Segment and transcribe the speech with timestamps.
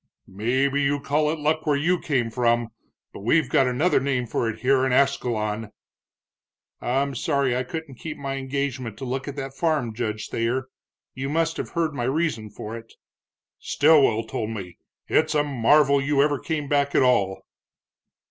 [0.25, 2.69] "Maybe you call it luck where you came from,
[3.13, 5.71] but we've got another name for it here in Ascalon."
[6.81, 10.69] "I'm sorry I couldn't keep my engagement to look at that farm, Judge Thayer.
[11.13, 12.95] You must have heard my reason for it."
[13.59, 14.79] "Stilwell told me.
[15.07, 17.43] It's a marvel you ever came back at all."